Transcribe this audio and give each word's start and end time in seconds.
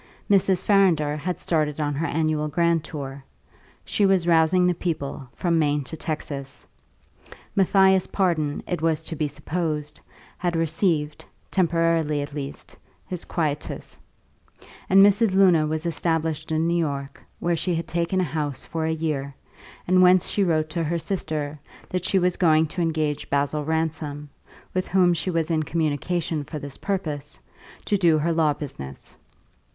Mrs. 0.31 0.65
Farrinder 0.65 1.15
had 1.15 1.37
started 1.37 1.79
on 1.79 1.93
her 1.93 2.07
annual 2.07 2.47
grand 2.47 2.83
tour; 2.83 3.23
she 3.85 4.03
was 4.03 4.25
rousing 4.25 4.65
the 4.65 4.73
people, 4.73 5.27
from 5.31 5.59
Maine 5.59 5.83
to 5.83 5.95
Texas; 5.95 6.65
Matthias 7.55 8.07
Pardon 8.07 8.63
(it 8.67 8.81
was 8.81 9.03
to 9.03 9.15
be 9.15 9.27
supposed) 9.27 10.01
had 10.39 10.55
received, 10.55 11.23
temporarily 11.51 12.19
at 12.23 12.33
least, 12.33 12.75
his 13.05 13.25
quietus; 13.25 13.99
and 14.89 15.05
Mrs. 15.05 15.35
Luna 15.35 15.67
was 15.67 15.85
established 15.85 16.51
in 16.51 16.65
New 16.67 16.73
York, 16.79 17.21
where 17.39 17.55
she 17.55 17.75
had 17.75 17.87
taken 17.87 18.19
a 18.19 18.23
house 18.23 18.63
for 18.63 18.85
a 18.87 18.91
year, 18.93 19.35
and 19.87 20.01
whence 20.01 20.27
she 20.27 20.43
wrote 20.43 20.71
to 20.71 20.83
her 20.83 20.97
sister 20.97 21.59
that 21.89 22.05
she 22.05 22.17
was 22.17 22.37
going 22.37 22.65
to 22.65 22.81
engage 22.81 23.29
Basil 23.29 23.63
Ransom 23.63 24.31
(with 24.73 24.87
whom 24.87 25.13
she 25.13 25.29
was 25.29 25.51
in 25.51 25.61
communication 25.61 26.43
for 26.43 26.57
this 26.57 26.77
purpose) 26.79 27.39
to 27.85 27.97
do 27.97 28.17
her 28.17 28.33
law 28.33 28.51
business. 28.55 29.15